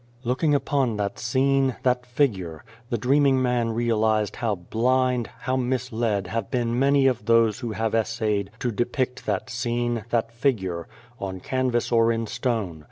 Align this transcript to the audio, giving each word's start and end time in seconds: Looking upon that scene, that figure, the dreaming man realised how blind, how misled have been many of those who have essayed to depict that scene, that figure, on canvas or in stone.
Looking 0.23 0.55
upon 0.55 0.97
that 0.97 1.19
scene, 1.19 1.75
that 1.83 2.07
figure, 2.07 2.63
the 2.89 2.97
dreaming 2.97 3.39
man 3.39 3.69
realised 3.69 4.37
how 4.37 4.55
blind, 4.55 5.29
how 5.41 5.55
misled 5.57 6.25
have 6.25 6.49
been 6.49 6.79
many 6.79 7.05
of 7.05 7.25
those 7.25 7.59
who 7.59 7.73
have 7.73 7.93
essayed 7.93 8.49
to 8.61 8.71
depict 8.71 9.27
that 9.27 9.51
scene, 9.51 10.03
that 10.09 10.31
figure, 10.31 10.87
on 11.19 11.39
canvas 11.39 11.91
or 11.91 12.11
in 12.11 12.25
stone. 12.25 12.79